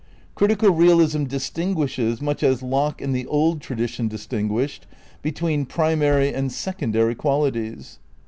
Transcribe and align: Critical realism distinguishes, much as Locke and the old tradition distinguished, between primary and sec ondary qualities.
Critical 0.33 0.71
realism 0.71 1.25
distinguishes, 1.25 2.23
much 2.23 2.41
as 2.41 2.63
Locke 2.63 3.03
and 3.03 3.13
the 3.15 3.27
old 3.27 3.61
tradition 3.61 4.07
distinguished, 4.07 4.87
between 5.21 5.63
primary 5.67 6.33
and 6.33 6.51
sec 6.51 6.79
ondary 6.79 7.15
qualities. 7.15 7.99